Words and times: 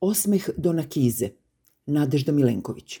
Osmeh 0.00 0.48
Dona 0.56 0.88
Kize, 0.88 1.28
Nadežda 1.86 2.32
Milenković. 2.32 3.00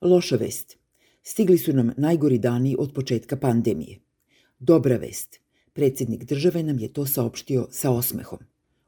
Loša 0.00 0.36
vest. 0.36 0.76
Stigli 1.22 1.58
su 1.58 1.72
nam 1.72 1.90
najgori 1.96 2.38
dani 2.38 2.76
od 2.78 2.92
početka 2.92 3.36
pandemije. 3.36 3.98
Dobra 4.58 4.96
vest. 4.96 5.40
Predsednik 5.72 6.24
države 6.24 6.62
nam 6.62 6.78
je 6.78 6.92
to 6.92 7.06
saopštio 7.06 7.66
sa 7.70 7.90
osmehom. 7.90 8.38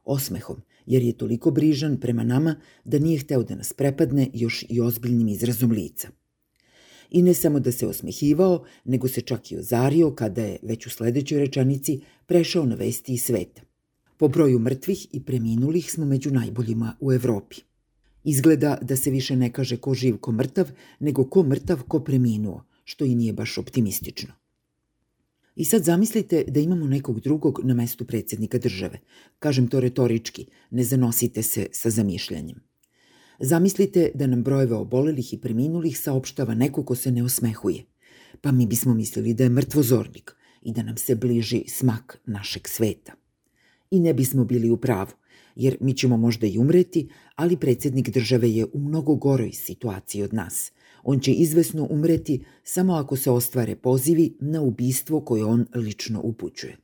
Osmehom, 0.05 0.61
jer 0.85 1.03
je 1.03 1.17
toliko 1.17 1.51
brižan 1.51 1.99
prema 1.99 2.23
nama 2.23 2.55
da 2.83 2.99
nije 2.99 3.19
hteo 3.19 3.43
da 3.43 3.55
nas 3.55 3.73
prepadne 3.73 4.29
još 4.33 4.65
i 4.69 4.81
ozbiljnim 4.81 5.27
izrazom 5.27 5.71
lica. 5.71 6.07
I 7.09 7.21
ne 7.21 7.33
samo 7.33 7.59
da 7.59 7.71
se 7.71 7.87
osmehivao, 7.87 8.63
nego 8.85 9.07
se 9.07 9.21
čak 9.21 9.51
i 9.51 9.57
ozario 9.57 10.15
kada 10.15 10.41
je, 10.41 10.59
već 10.61 10.87
u 10.87 10.89
sledećoj 10.89 11.39
rečanici, 11.39 12.01
prešao 12.25 12.65
na 12.65 12.75
vesti 12.75 13.13
i 13.13 13.17
sveta. 13.17 13.68
Po 14.19 14.27
broju 14.27 14.59
mrtvih 14.59 15.07
i 15.11 15.23
preminulih 15.23 15.91
smo 15.91 16.05
među 16.05 16.31
najboljima 16.31 16.95
u 16.99 17.13
Evropi. 17.13 17.55
Izgleda 18.23 18.77
da 18.81 18.95
se 18.95 19.11
više 19.11 19.35
ne 19.35 19.51
kaže 19.51 19.77
ko 19.77 19.93
živ 19.93 20.17
ko 20.17 20.31
mrtav, 20.31 20.71
nego 20.99 21.23
ko 21.23 21.43
mrtav 21.43 21.83
ko 21.87 21.99
preminuo, 21.99 22.65
što 22.83 23.05
i 23.05 23.15
nije 23.15 23.33
baš 23.33 23.57
optimistično. 23.57 24.33
I 25.55 25.65
sad 25.65 25.83
zamislite 25.83 26.43
da 26.47 26.59
imamo 26.59 26.87
nekog 26.87 27.19
drugog 27.19 27.61
na 27.63 27.73
mestu 27.73 28.05
predsednika 28.05 28.57
države. 28.57 28.99
Kažem 29.39 29.67
to 29.67 29.79
retorički, 29.79 30.45
ne 30.71 30.83
zanosite 30.83 31.43
se 31.43 31.67
sa 31.71 31.89
zamišljanjem. 31.89 32.59
Zamislite 33.39 34.11
da 34.15 34.27
nam 34.27 34.43
brojeve 34.43 34.75
obolelih 34.75 35.33
i 35.33 35.41
preminulih 35.41 35.99
saopštava 35.99 36.55
neko 36.55 36.83
ko 36.83 36.95
se 36.95 37.11
ne 37.11 37.23
osmehuje. 37.23 37.85
Pa 38.41 38.51
mi 38.51 38.67
bismo 38.67 38.93
mislili 38.93 39.33
da 39.33 39.43
je 39.43 39.49
mrtvozornik 39.49 40.35
i 40.61 40.73
da 40.73 40.83
nam 40.83 40.97
se 40.97 41.15
bliži 41.15 41.63
smak 41.67 42.19
našeg 42.25 42.67
sveta. 42.67 43.13
I 43.91 43.99
ne 43.99 44.13
bismo 44.13 44.45
bili 44.45 44.69
u 44.69 44.77
pravu, 44.77 45.11
jer 45.55 45.77
mi 45.81 45.93
ćemo 45.93 46.17
možda 46.17 46.47
i 46.47 46.57
umreti, 46.57 47.09
ali 47.35 47.57
predsednik 47.57 48.09
države 48.09 48.51
je 48.51 48.65
u 48.73 48.79
mnogo 48.79 49.15
goroj 49.15 49.51
situaciji 49.51 50.23
od 50.23 50.33
nas. 50.33 50.71
On 51.03 51.19
će 51.19 51.33
izvesno 51.33 51.87
umreti 51.89 52.43
samo 52.63 52.93
ako 52.93 53.15
se 53.15 53.31
ostvare 53.31 53.75
pozivi 53.75 54.37
na 54.39 54.61
ubistvo 54.61 55.21
koje 55.21 55.45
on 55.45 55.65
lično 55.75 56.21
upućuje. 56.23 56.77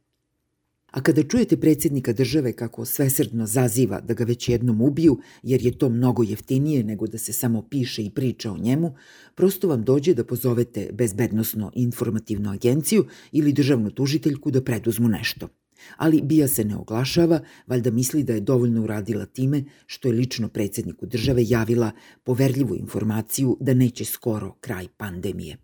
A 0.92 1.02
kada 1.02 1.24
čujete 1.24 1.58
predsjednika 1.58 2.14
države 2.14 2.54
kako 2.54 2.86
svesrdno 2.86 3.46
zaziva 3.46 4.02
da 4.02 4.14
ga 4.14 4.24
već 4.24 4.50
jednom 4.50 4.82
ubiju, 4.82 5.20
jer 5.44 5.66
je 5.66 5.78
to 5.78 5.90
mnogo 5.90 6.24
jeftinije 6.24 6.84
nego 6.84 7.08
da 7.08 7.18
se 7.18 7.34
samo 7.34 7.62
piše 7.70 8.04
i 8.04 8.10
priča 8.10 8.52
o 8.52 8.58
njemu, 8.58 8.96
prosto 9.36 9.68
vam 9.68 9.84
dođe 9.84 10.14
da 10.14 10.24
pozovete 10.24 10.90
bezbednostno 10.94 11.72
informativnu 11.76 12.52
agenciju 12.52 13.06
ili 13.32 13.54
državnu 13.54 13.92
tužiteljku 13.92 14.52
da 14.52 14.62
preduzmu 14.62 15.08
nešto– 15.08 15.48
Ali 15.98 16.22
Bija 16.22 16.48
se 16.48 16.64
ne 16.64 16.78
oglašava, 16.78 17.40
valjda 17.68 17.92
misli 17.92 18.24
da 18.24 18.34
je 18.34 18.40
dovoljno 18.40 18.84
uradila 18.84 19.26
time 19.26 19.64
što 19.86 20.08
je 20.08 20.14
lično 20.14 20.50
predsedniku 20.50 21.06
države 21.06 21.44
javila 21.48 21.92
poverljivu 22.24 22.76
informaciju 22.76 23.58
da 23.60 23.74
neće 23.74 24.06
skoro 24.06 24.54
kraj 24.62 24.88
pandemije. 24.98 25.58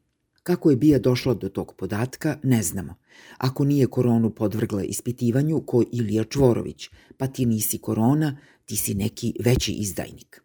Kako 0.44 0.70
je 0.70 0.78
Bija 0.78 1.00
došla 1.00 1.34
do 1.34 1.50
tog 1.50 1.74
podatka, 1.78 2.38
ne 2.44 2.64
znamo. 2.64 2.96
Ako 3.38 3.66
nije 3.66 3.88
koronu 3.88 4.30
podvrgla 4.30 4.84
ispitivanju 4.84 5.62
ko 5.62 5.84
Ilija 5.92 6.24
Čvorović, 6.24 6.90
pa 7.18 7.28
ti 7.28 7.46
nisi 7.46 7.78
korona, 7.78 8.38
ti 8.66 8.76
si 8.76 8.94
neki 8.94 9.34
veći 9.40 9.72
izdajnik. 9.72 10.42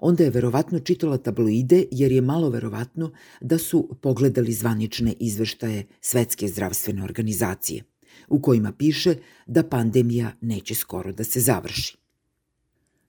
Onda 0.00 0.24
je 0.24 0.30
verovatno 0.30 0.78
čitala 0.78 1.18
tabloide 1.18 1.84
jer 1.90 2.12
je 2.12 2.20
malo 2.20 2.50
verovatno 2.50 3.12
da 3.40 3.58
su 3.58 3.88
pogledali 4.02 4.52
zvanične 4.52 5.14
izveštaje 5.20 5.86
Svetske 6.00 6.48
zdravstvene 6.48 7.04
organizacije– 7.04 7.84
u 8.28 8.40
kojima 8.40 8.72
piše 8.72 9.14
da 9.46 9.62
pandemija 9.62 10.32
neće 10.40 10.74
skoro 10.74 11.12
da 11.12 11.24
se 11.24 11.40
završi. 11.40 11.96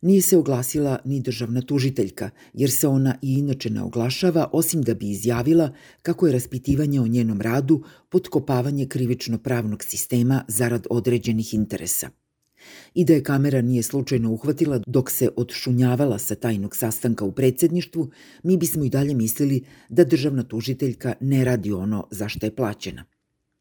Nije 0.02 0.22
se 0.22 0.38
oglasila 0.38 1.00
ni 1.06 1.22
državna 1.22 1.62
tužiteljka, 1.62 2.30
jer 2.54 2.72
se 2.72 2.88
ona 2.88 3.16
i 3.22 3.34
inače 3.34 3.70
ne 3.70 3.82
oglašava, 3.82 4.50
osim 4.54 4.82
da 4.82 4.94
bi 4.94 5.10
izjavila 5.10 5.74
kako 6.02 6.28
je 6.28 6.34
raspitivanje 6.34 7.02
o 7.02 7.08
njenom 7.08 7.42
radu 7.42 7.84
potkopavanje 8.10 8.86
krivično-pravnog 8.86 9.84
sistema 9.84 10.44
zarad 10.48 10.88
određenih 10.90 11.54
interesa. 11.54 12.10
I 12.94 13.06
da 13.06 13.14
je 13.14 13.24
kamera 13.24 13.62
nije 13.62 13.84
slučajno 13.84 14.32
uhvatila 14.32 14.82
dok 14.88 15.12
se 15.12 15.30
odšunjavala 15.36 16.20
sa 16.20 16.36
tajnog 16.36 16.76
sastanka 16.76 17.26
u 17.26 17.32
predsedništvu, 17.32 18.10
mi 18.44 18.58
bismo 18.58 18.84
i 18.84 18.90
dalje 18.90 19.16
mislili 19.16 19.64
da 19.90 20.04
državna 20.04 20.44
tužiteljka 20.44 21.14
ne 21.20 21.46
radi 21.46 21.72
ono 21.72 22.08
za 22.12 22.30
što 22.30 22.46
je 22.46 22.56
plaćena– 22.56 23.06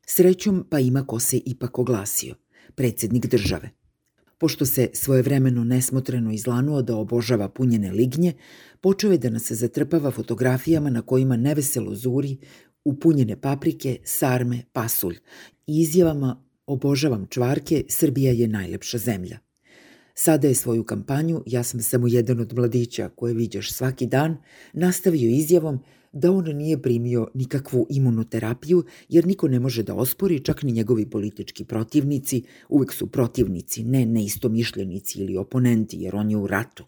Srećom 0.09 0.65
pa 0.71 0.79
ima 0.79 1.07
ko 1.07 1.21
se 1.21 1.41
ipak 1.45 1.79
oglasio, 1.79 2.35
predsednik 2.75 3.27
države. 3.27 3.71
Pošto 4.39 4.67
se 4.67 4.91
svojevremeno 4.93 5.65
nesmotreno 5.65 6.33
izlanuo 6.33 6.83
da 6.83 6.97
obožava 6.97 7.49
punjene 7.49 7.93
lignje, 7.93 8.33
počeo 8.81 9.13
je 9.13 9.19
da 9.19 9.31
nas 9.31 9.53
zatrpava 9.53 10.11
fotografijama 10.11 10.91
na 10.91 11.03
kojima 11.03 11.37
neveselo 11.37 11.95
zuri 11.95 12.37
upunjene 12.85 13.41
paprike, 13.41 13.99
sarme, 14.05 14.63
pasulj 14.73 15.17
i 15.67 15.81
izjavama 15.81 16.43
obožavam 16.67 17.27
čvarke, 17.31 17.85
Srbija 17.89 18.33
je 18.33 18.49
najlepša 18.49 18.99
zemlja. 18.99 19.39
Sada 20.19 20.49
je 20.49 20.55
svoju 20.55 20.85
kampanju, 20.85 21.43
ja 21.47 21.63
sam 21.63 21.81
samo 21.81 22.07
jedan 22.09 22.41
od 22.41 22.55
mladića 22.55 23.09
koje 23.09 23.35
viđaš 23.35 23.73
svaki 23.73 24.07
dan, 24.07 24.37
nastavio 24.73 25.31
izjavom 25.31 25.81
da 26.13 26.33
on 26.33 26.45
nije 26.45 26.83
primio 26.83 27.29
nikakvu 27.35 27.87
imunoterapiju, 27.91 28.85
jer 29.09 29.27
niko 29.27 29.49
ne 29.49 29.61
može 29.61 29.83
da 29.83 29.95
ospori, 29.95 30.41
čak 30.41 30.63
ni 30.63 30.73
njegovi 30.73 31.11
politički 31.11 31.65
protivnici, 31.65 32.43
uvek 32.69 32.93
su 32.93 33.07
protivnici, 33.07 33.85
ne 33.85 34.07
neistomišljenici 34.07 35.21
ili 35.21 35.37
oponenti, 35.37 35.97
jer 36.01 36.17
on 36.17 36.31
je 36.31 36.37
u 36.37 36.47
ratu, 36.47 36.85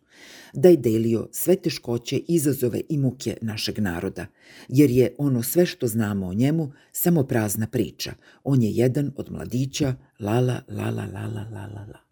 da 0.54 0.68
je 0.68 0.76
delio 0.76 1.28
sve 1.32 1.56
teškoće, 1.56 2.18
izazove 2.28 2.80
i 2.88 2.98
muke 2.98 3.36
našeg 3.42 3.78
naroda, 3.78 4.26
jer 4.68 4.90
je 4.90 5.14
ono 5.18 5.42
sve 5.42 5.66
što 5.66 5.86
znamo 5.86 6.26
o 6.26 6.34
njemu 6.34 6.72
samo 6.92 7.22
prazna 7.22 7.66
priča. 7.66 8.14
On 8.44 8.62
je 8.62 8.70
jedan 8.70 9.12
od 9.16 9.32
mladića, 9.32 9.94
la 10.20 10.40
la 10.40 10.60
la 10.68 10.90
la 10.90 11.06
la 11.14 11.28
la 11.32 11.66
la 11.74 11.86
la. 11.92 12.07